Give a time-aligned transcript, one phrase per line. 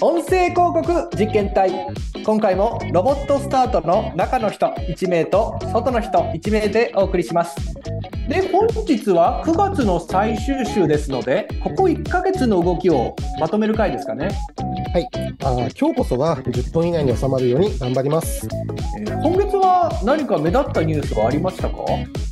[0.00, 1.86] 音声広告実験隊。
[2.24, 7.74] 今回もロボットスタートの中の人1名と外の人1名でお送りします。
[8.28, 14.30] で本日は9月の最終週ですのでここ1ヶ月の動きをまとめる回ですかね。
[14.92, 15.08] はい、
[15.44, 18.48] あー今日こそは10分以内に収まるように頑張ります。
[18.98, 21.76] えー今月は何か目立ったニュースはありましたか？
[21.76, 21.78] う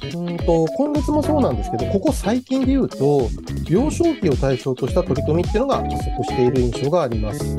[0.07, 3.29] ーんと今月もそうなんですけど、ここ最近で言うと、
[3.69, 7.57] 幼少期を対象とした取り組みっていうのが加速している印象があります。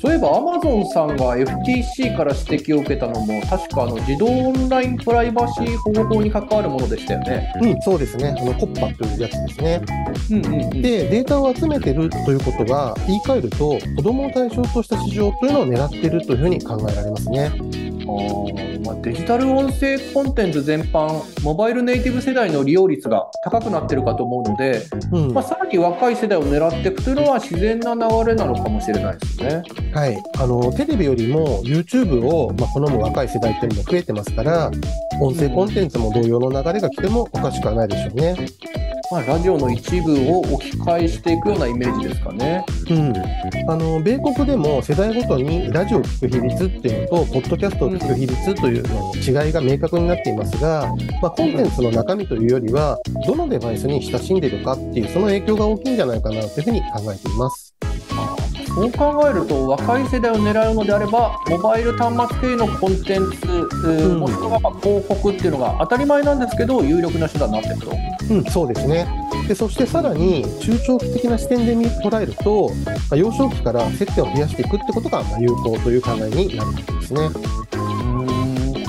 [0.00, 7.52] そういえばアマゾンさんが FTC から指摘を受けたのも確かあの児童オンラインプライバシー保護法に関わるものでしたよね。
[7.60, 8.34] うん、そうですね。
[8.38, 9.80] あのコッパというやつですね。
[10.30, 17.50] うんうんうん、で、データを集めてるということは、言い換えると、子供を対象とした市場というのを狙っているというふうに考えられますね。
[18.04, 29.62] あーまあ、デジタル音声コンテンツ全般モバイルネイティブ世代の利用率が高くなってるかと思うので、うん、まあ、さらに若い世代を狙っていくというのは自然な流れなのかもしれないですね。
[29.94, 34.70] はい、あのテレビよりも YouTube を、まあ、好む若い世代っていうのも増えてますから、
[35.20, 38.36] 音声コンテンツも同様の流れが来てもおかしくはないでしょうね。
[39.14, 42.64] まあ、ラジオの一部を置き換えしていくようなイメージですかね。
[42.90, 43.12] うん、
[43.70, 57.72] あの米国でも世代ごとにラジオを聴く比率っていうのと、ポッドキャストを聴く比率というの違いが明確になっていますが、まあ、コンテンツの中身というよりは、どのデバイスに親しんでいるかっていう、その影響が大きいんじゃないかなというふうに考えています。
[58.74, 63.46] そう考えると若い世代を狙うのであればモバイル端末系のコンテンツ、
[63.86, 67.96] うんもしくはまあ広告っていうのが当たり前なんですけど有力な手段になっていくと。
[68.30, 69.06] うん、そうですね。
[69.46, 77.28] でそしてさらに中長期的な視点で見捉えると、まあ幼少期から接点を増やしていくってことがまあ有効という考えになるわけですね。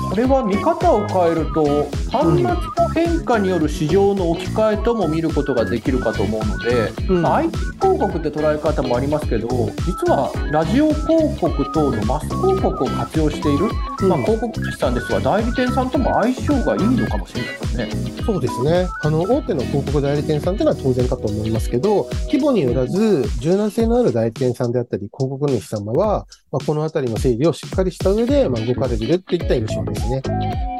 [0.08, 2.56] これは見方を変えると端末の
[2.96, 9.48] 変化による市場の置き換えとも見ることができるかと思うので、うんまあ IT 広告って捉え方もありますけど
[9.84, 13.66] 実はラジオ広告等のマス広告を活用している、
[14.00, 18.16] うんまあ、広告主さんですが代理店さんとも相性がいいのかもしれないですね。
[18.26, 18.88] そうですね。
[19.02, 30.22] あの大手の広告代理店さんっていうのは当然かと思いますけど、規模によらず柔軟性のある代理店さんであったり、広告主様は、まあ、このあたりの整理をしっかりした上で、まあ、動かれてるっていった印象ですね。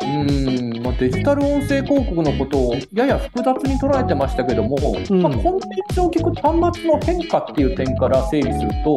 [0.06, 4.77] うんまあ、デジタル音声広告のことをやや複雑に捉えてましたけども、
[5.11, 5.22] うん。
[5.22, 8.97] まあ、コンテンツを聞く端末の変化っていう点から整理すると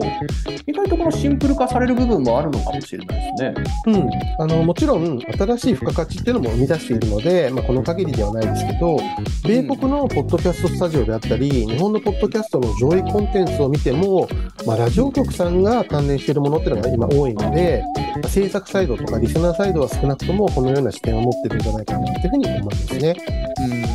[0.68, 3.54] 意外とこのシンプル化される部分もあるのかもしれないですね。
[3.88, 4.10] うん、
[4.40, 8.98] あのもちろん新しい付加価値っていうのも生み出しているので、まあ、この限りではないですけど、
[9.44, 14.28] 米国のポッドキャストスタジオであったり、日本のポッドキャストの上位コンテンツを見ても、
[14.66, 17.84] まあ、ラジオ局さんが関連しているものっていうのが今多いので、
[18.22, 23.16] まあ制作サイドとかリスナーサイドは少なくともこのような視点を持ってるんじゃないかなというふうに思いますね。
[23.62, 23.90] うん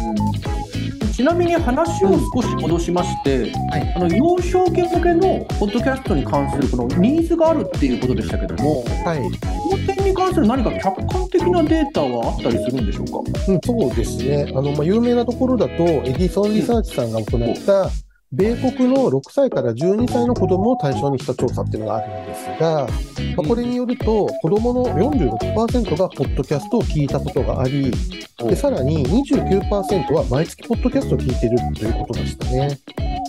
[1.15, 13.19] ちなみに話を少し戻しまして、はいあの幼少期向けのポッドキャストに関するこのニーズがあるっていうことでしたけども、はいこの点に関する何か客観的なデータはあったりするんでしょうか？
[13.49, 14.53] うん、そうですね。
[14.57, 17.91] あの、まあ、有名なところだと、エディソンリサーチさんが行った、
[18.35, 22.89] 米国の6歳から12歳の子供を対象にした調査っていうのがあるんですが、
[23.37, 27.93] まあ、これによると、子供の46%がポッドキャストを聞いたことがあり、
[28.39, 32.79] でさらに29%は毎月ポッドキャストを聞いているということでしたね。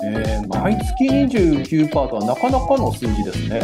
[0.04, 3.62] えー毎月29%とはなかなかの数字ですね。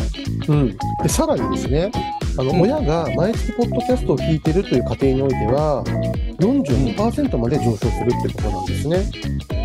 [0.47, 1.91] うん、でさらにですね、
[2.37, 5.83] あのうん親が毎月ポッドキャストを聞いているという家庭においては、
[6.39, 9.60] 42%まで上昇するってことなんですね。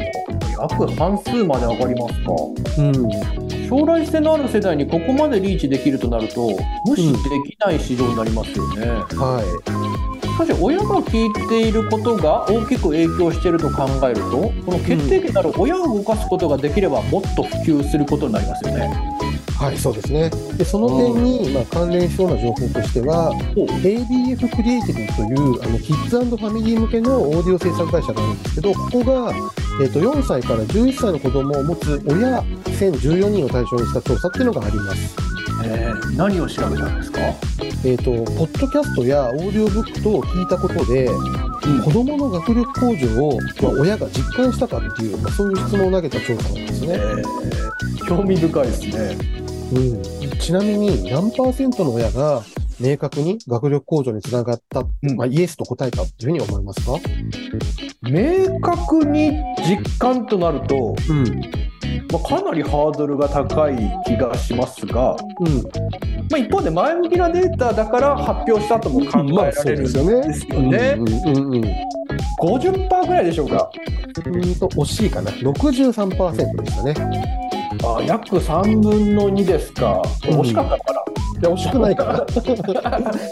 [0.61, 2.33] 約半数まで上がりますか。
[2.78, 6.50] うん将来性のある世代にここまでリーチできるとなると、
[6.87, 8.87] 無視できない市場になりますよね。
[8.87, 19.16] はいしかし、親が聞いていることが大きく影響していると考えると、この決定権なる親を動かすことができれば、もっと普及することになりますよね。
[19.59, 20.28] はい、そうですね。
[20.59, 29.33] で、その点に、まあ、関連しそうな情報としては、ADF クリエイティブという、あの、キッズファミリー向けのオーディオ制作会社があるんですけど、ここが、
[29.81, 35.16] えっ、と、4歳から11歳の子供を持つ親1014人を対象にした調査っていうのがあります。
[35.65, 37.21] えー何を調べたんですか、
[37.84, 41.09] えっ、と、ポッドキャストやオーディオブック等を聞いたことで、
[41.84, 46.95] 子供の学力向上を、まあ、親が実感したかっていう、まあ、そういう質問を投げた調査なんですね。
[46.95, 49.18] えー興味深いですね。
[49.72, 52.42] うん、ちなみに何パーセントの親が
[52.78, 56.93] 明確に学力向上につながった、うんまあ、イエスと答えたっていうふうに思いますか、
[58.03, 61.25] 明確に実感となると、うん
[62.13, 63.77] まあ、かなりハードルが高い
[64.07, 65.63] 気がしますが、うん、
[66.31, 70.97] まあ、一方で前向きなデータだから発表したとも考えられるんですよね。
[70.99, 71.65] うんうんうん
[72.41, 73.71] 50%ぐらいでしょうか？
[74.27, 76.95] うんと惜しいかな63%でしたね。
[77.83, 80.03] あ約3分の2ですか。
[80.28, 81.05] うん惜しかったのかな。
[81.41, 82.12] いや惜しくないから。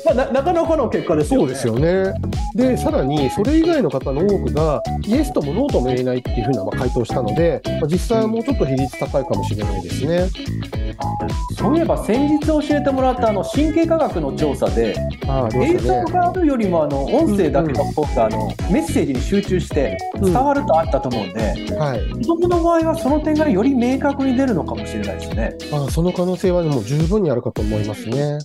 [0.04, 1.46] まあ、ななかなかの結果ですよね。
[1.46, 2.12] そうですよね。
[2.54, 10.28] で、さらに、それ以外の方の多くが、イエスともノーとも言えないっていうふうなまあ回答をしたので、まあ、実際はもうちょっと比率高いかもしれないですね。
[11.56, 14.96] そういえば先日教えてもらったあの神経科学の調査で、
[15.26, 16.04] ああ、どう映像。
[16.04, 21.40] があるよりもあの音声だけの方があのメッセージに集中して伝わるとあったと思うんで、
[21.76, 22.24] はい。
[22.24, 25.56] 子供の場合はその点がより明確に出るのかもしれないですね。
[25.72, 28.38] ああその可能性はもう十分にあるかと思いますね。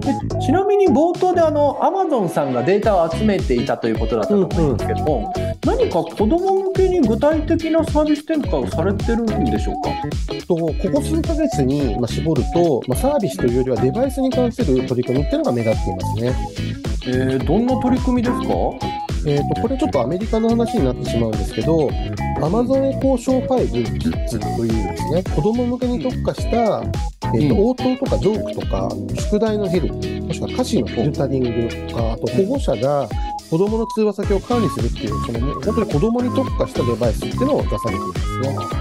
[0.00, 5.32] でちなみに冒頭であのアマゾンさんがデータを集めていたということだったと思うんですけども、
[5.64, 9.90] 何か子供向けに具体的なサービス展開をされてるんでしょうか？
[10.46, 16.36] とここ数ヶ月にまあ絞ると、まあ、サービスというよりはデバイスに関する取り組みっていうのが目立っていますね。
[17.04, 18.46] えー、どんな取り組みですか？
[19.24, 21.88] えー、とこれちょっとアメリカの話になってしまうんですけど、
[22.40, 23.70] Amazon エコーショー5
[24.00, 26.82] Kids というですね、子供向けに特化した、
[27.34, 27.70] えーとうん。
[27.70, 33.08] 応答とかジョークとか、宿題のヘルプ、もしくは歌詞のフィルタリングとか、あと保護者が
[33.52, 38.74] 子供の通話先を管理するっていう、その本当に子供に特化したデバイスっていうのを出されています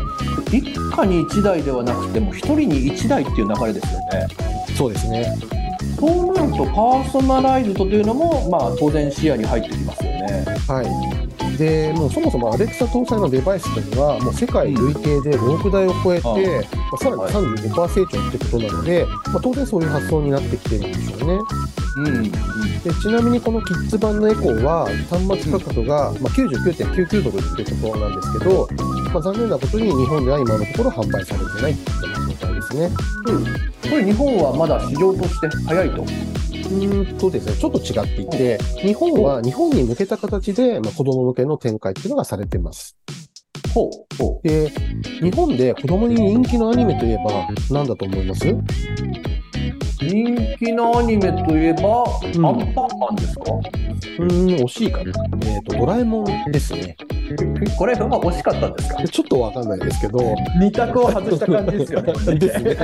[0.50, 0.60] ね。
[0.60, 4.28] 一家に1台ではなくても1人に1台っていう流れですよね。
[4.78, 5.38] そうですね。
[6.00, 10.46] そうなるとパーソナライズドというのも、まあ、当然視野に入ってきますよね。
[10.70, 11.58] はい。
[11.58, 16.36] で、もうそもそも Alexa 搭載のデバイスというのは、もう世界累計で5億台を超えて、あま
[16.94, 21.40] あ、さらに35%成長ってことなので、まあ、当然そういう発想になってきてるんでしょうね。
[21.98, 22.32] うん、で
[23.02, 28.68] ちなみにこのキッズ版のエコーは端末価格が、まあ、99.99ドルっていうことなんですけど、
[29.12, 32.90] まあ、残念なことに日本では今のところ販売されてないっていう状態ですね。
[33.84, 36.02] これ日本はまだ市場として早いと。
[36.02, 42.96] うーんとですね、ちょっと違っていて、日本は日本に向けた形で、まあ、子供向けの展開っていうのがされてます。
[43.74, 44.70] ほうほで、
[45.22, 48.48] 日本で子供に人気のアニメといえば何だと思います？
[48.48, 48.64] う
[50.02, 52.04] 人気のアニメといえば、
[52.34, 53.44] うんアンパンマンですか？
[53.54, 55.12] うーん、惜しいかな。
[55.46, 56.96] えっ、と、ドラえもんですね。
[57.78, 59.02] これ、まあ、惜しかったんですか？
[59.02, 62.14] でちょっとわかんないですけど、二択を外した感じですよね。
[62.40, 62.76] ですね。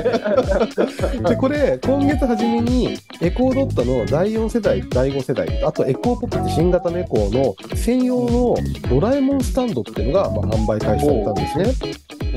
[1.29, 8.55] で、これ、今月初めに、エコードットの第4世代、第5世代、あとエコーポップって新型のエコーの専用の
[8.89, 11.65] ドラえもんスタンドっていうのが、まあ、販売開始されたんですね。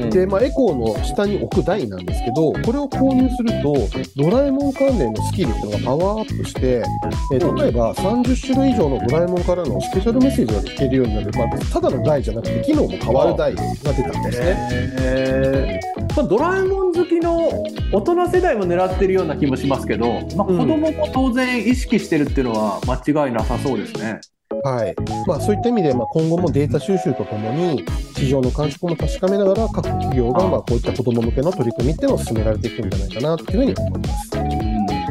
[0.08, 3.75] で、まあ、エコーの下に置く台なんですけど、これを購入すると、
[4.17, 6.82] ドラえもん関連のスキルっていうのがパワーアップして、
[7.32, 13.62] えー例えば30種類以上のドラえもんからのスペシャルメッセージが聞けるようになる、まあ、ただの台じゃなくて、機能も変わる台が
[13.93, 14.56] 出たんですね。
[15.00, 17.49] えーまあ、ドラえもん好きの
[17.93, 24.20] 大人世代も狙ってるような気もしますけど、まあ、子うん供も当然意識してるっていうのは間違いなさそうですね。
[24.62, 24.95] はい
[25.27, 27.85] まあ、そういった意味で、まあ、今後もデータ収集とともに、
[28.15, 34.40] 市場の感触も確かめながら、各企業がまあこういった子ども向けの取り組みっていうのを進められていくんじゃないかなというふうに思います。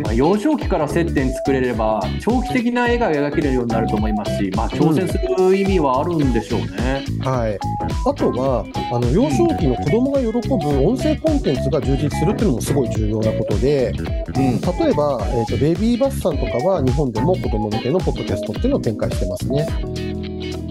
[0.10, 7.06] まあ、幼少期から接点作れれば長期的な絵が描けるようになると思いますし、まあ、挑戦する意味はあるんでしょうね。
[7.20, 7.60] はい、
[8.08, 19.68] あとはあの幼少期の子どもが喜ぶ音声コンテンツが充実するっていうのもすごい重要なことで、うん例えば、えー、とベビーバスさんとかは日本でも子ども向けのポッドキャストっていうのを展開してますね。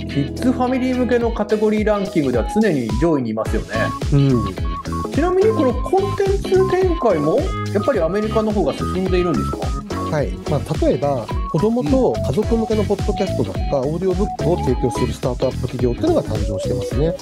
[0.08, 3.68] キッズファミリー向けのカテゴリーランキングでは常に上位にいますよね。
[4.12, 4.77] うん
[5.18, 7.40] ちなみにこのコンテンツ展開も
[7.74, 9.58] やっぱりアメリカの方が進んでいるんですか？
[10.12, 17.16] はいまあ、例えば、子どもと家族向けのポッドキャストだとか、オーディオブックを提供するスタートアップ企業っていうのが誕生してますね。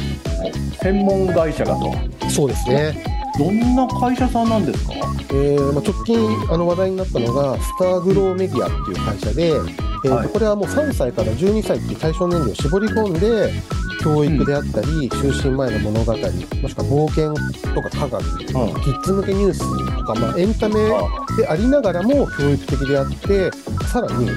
[0.83, 1.91] 専門会社だと。
[2.29, 3.03] そうですね。
[3.39, 4.93] どんな会社さんなんですか？
[5.31, 13.53] えーまあ、直近あの話題になったのが、スターグローメディアっていう会社で、えーとはいこれはもう3歳から12歳っていう対象年齢を絞り込んで、
[14.07, 17.35] 教育であったり、就寝前の物語、もしくは冒険
[17.75, 20.75] とか科学、キッズ向けニュースとか、まあ、エンタメ
[21.37, 23.51] でありながらも教育的であって、
[23.89, 24.29] さらに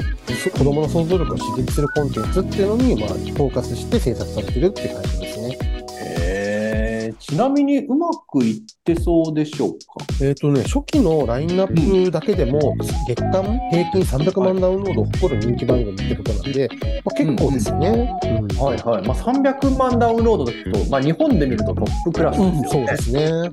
[0.44, 5.58] そ子どもの想像力を刺激するコンテンツっていうのに、まあ、フォーカスして制作されてるって感じですね。
[6.02, 7.18] へー。
[7.20, 8.62] ちなみにうまくいっ
[8.96, 9.78] てそうでしょうか？
[10.22, 12.76] えっ、とね、初期のラインナップだけでも、
[13.08, 16.70] 月間平均300万ダウンロードを誇る人気番組ってことなんで、
[17.06, 18.20] まあ、結構ですよね。
[18.24, 19.08] うんはいはい。
[19.08, 22.88] まあ、300万ダウンロードと聞くと、まあ、日本で見るとトップクラスうんですよね。
[22.88, 23.52] そうですね、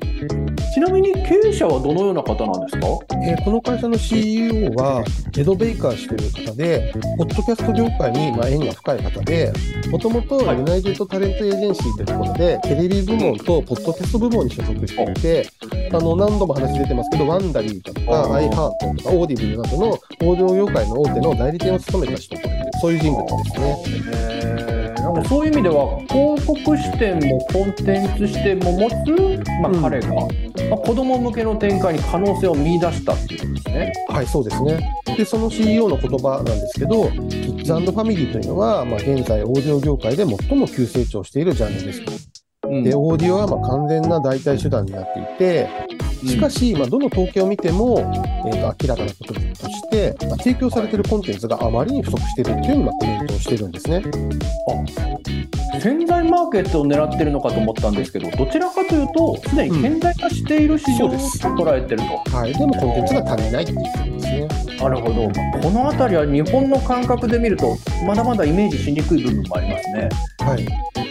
[0.75, 2.87] ちなみに経営者はどのような方なんですか？
[3.25, 5.05] えーこの会社の CEO は、
[5.37, 9.53] エド・ベイカーしてる方で、ポッドキャスト業界にまあ縁が深い方で、
[9.91, 15.26] もともとはいユナイテッド・タレント・エージェンシーというところで、テレビ部門とポッドキャスト部門に所属していて、
[15.93, 19.99] あの何度も話出てますけど、ワンダリーだとか、アイハートとか、オーディブルなどのオー
[20.37, 23.83] ディオ業界の大手の代理店を務めた人という、そういう人物ですね。
[23.87, 33.93] へーなんかそういう意味では広告視点もコンテンツ視点も持つ、まあ、うん彼が、まあ、子供向けの展開に可能性を見出したっていうことですね。
[34.09, 35.01] はい、そうですね。
[35.17, 42.03] で、その CEO の言葉なんですけど、キッズファミリーというのは、まあ、現在、オーディオ業界で最も急成長しているジャンルです
[42.83, 45.69] で、オーディオはまあ完全な代替手段になっていて、
[46.27, 47.99] しかし、まあ、どの統計を見ても、
[48.47, 54.03] えーと明らかなこととして、まあ、提供されているコンテンツがあまりに不足しているというようなコメントをしているんですね。
[55.81, 62.37] 潜在マーケットを狙ってるのかと思ったんですけど、どちらかというと、すでに顕在化している市場を捉えてると。
[62.37, 64.49] はい、でもコンテンツが足りないっていうことですね。
[64.81, 65.31] なるほど、
[65.63, 70.09] この辺りは日本の感覚で見ると、まだまだイメージしにくい部分もありますね。
[70.39, 70.67] はい、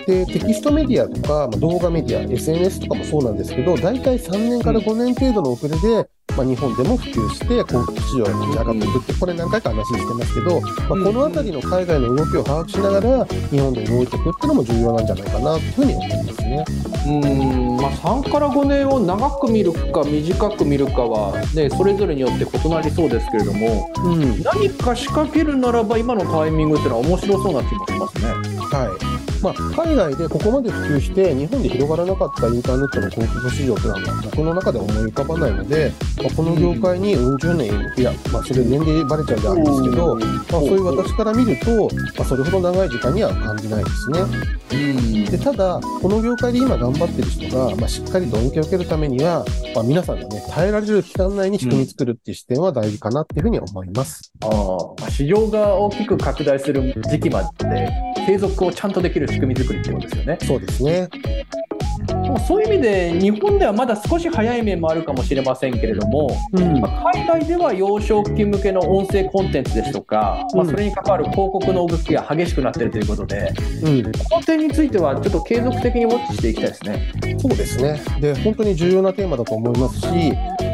[0.07, 16.65] でテキストメディアとか、まあ、動画メディア、SNS とかもそうなんですけど、大体3年から5年程度の遅れで、まあ、日本でも普及して、広告市場に上がっていくって、これ何回か話してますけど、まあ、この辺りの海外の動きを把握しながら、日本で動いていくっていうのも重要なんじゃないかなというふうに思いますね。
[16.67, 17.77] うーん。
[17.77, 24.43] まあ、3から5年を長く見るか短く見るかは、ね、それぞれによって異なりそうですけれどもうん。
[24.43, 28.29] 何か仕掛けるならば今のタイミングっていうのは面白そうな気もしますね。
[28.75, 29.04] はい
[29.45, 29.53] まあ、
[29.85, 44.19] 海外でここまで普及して、日本で広がらなかったインターネットの広告市場というのは、僕の中では思い浮かばないので、まあ、この業界にうん十年いや、まあ、それ年齢バレちゃうんであるんですけど、まあ、そういう私から見ると、まあ、それほど長い時間には感じないですね。
[44.71, 54.33] うんでただ、この業界で今頑張ってる人が、まあ、しっかりと恩恵を受けるためには、まあ、皆さんがね、耐えられる期間内に仕組み作るっていう視点は大事かなっていうふうに思います。
[54.41, 60.38] あー市場が大きく拡大する時期まで継続をちゃんとできる仕組み作りってことですよね。
[60.41, 61.10] そうですね。
[62.48, 73.53] そういう意味で日本ではまだ少し早い面もあるかもしれませんけれども、うんまあ海外では幼少期向けの音声コンテンツですとか、まあ、うんそれに関わる広告の動きが激しくなっているということで、
[73.84, 77.38] うんこの点についてはちょっと継続的にウォッチしていきたいですね。
[77.39, 78.01] そうですね。
[78.20, 80.08] で、本当に重要なテーマだと思いますし、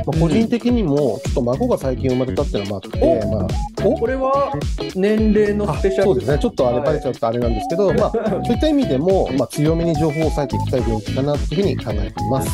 [0.05, 4.53] まあ、個人的にも、ちょっと孫が最近生まれたっていうのもあって、まあ、これは
[4.95, 6.39] 年齢のあスペシャルそうですね。
[6.39, 12.49] ちょっとあれバレちゃうとあれなんですけど、まあ、そういった意味でも、まあ、強めに情報を抑えていきたい領域かなというふうに考えています。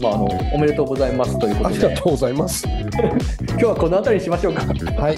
[0.00, 2.66] まあ、あのおめでとうございますということでありがとうございます。
[3.48, 4.62] 今日はこの辺りにしましょうか
[5.00, 5.16] はい。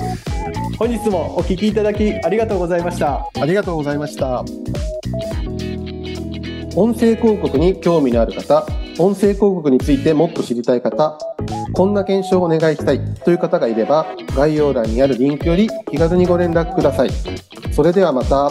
[0.78, 4.44] 本日もお聞きいただきありがとうございましたありがとうございました。
[6.76, 8.64] 音声広告に興味のある方、
[8.98, 11.16] 音声広告についてもっと知りたい方、
[11.72, 17.10] こんな検証をお願いしたいという方がいれば、概要欄にあるリンクより気軽にご連絡ください。
[17.72, 18.50] それではまた。